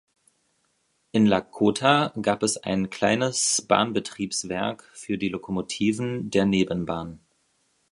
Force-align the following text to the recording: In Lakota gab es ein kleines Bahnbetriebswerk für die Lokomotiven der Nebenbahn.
In 1.11 1.27
Lakota 1.27 2.11
gab 2.19 2.41
es 2.41 2.57
ein 2.57 2.89
kleines 2.89 3.63
Bahnbetriebswerk 3.67 4.83
für 4.95 5.19
die 5.19 5.29
Lokomotiven 5.29 6.31
der 6.31 6.47
Nebenbahn. 6.47 7.19